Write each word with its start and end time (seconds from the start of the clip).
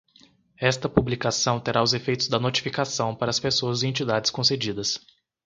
Esta 0.57 0.89
publicação 0.89 1.59
terá 1.59 1.83
os 1.83 1.93
efeitos 1.93 2.27
da 2.27 2.39
notificação 2.39 3.15
para 3.15 3.29
as 3.29 3.39
pessoas 3.39 3.83
e 3.83 3.87
entidades 3.87 4.31
concedidas. 4.31 4.99